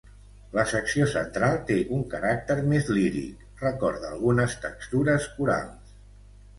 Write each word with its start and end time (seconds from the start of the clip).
La 0.53 0.61
secció 0.69 1.09
central 1.11 1.59
té 1.67 1.75
un 1.99 2.01
caràcter 2.15 2.57
més 2.73 2.91
líric, 2.97 3.47
recorda 3.69 4.13
algunes 4.17 4.61
textures 4.69 5.33
corals. 5.41 5.99